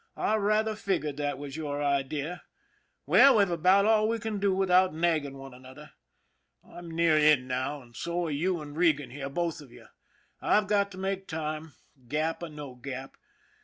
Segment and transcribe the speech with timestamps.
[0.17, 2.41] "I rather figured that was your idea.
[3.05, 5.91] Well, we've about all we can do without nagging one another.
[6.67, 9.85] I'm near in now, and so are you and Regan here, both of you.
[10.41, 11.73] I've got to make time,
[12.07, 13.15] Gap or no Gap.